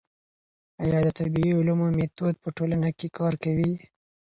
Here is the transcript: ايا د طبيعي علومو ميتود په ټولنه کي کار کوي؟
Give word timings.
ايا 0.83 0.99
د 1.05 1.09
طبيعي 1.19 1.51
علومو 1.59 1.87
ميتود 1.97 2.35
په 2.43 2.49
ټولنه 2.57 2.89
کي 2.99 3.07
کار 3.17 3.33
کوي؟ 3.43 3.73